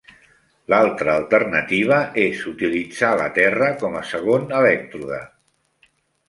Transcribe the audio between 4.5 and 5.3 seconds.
elèctrode.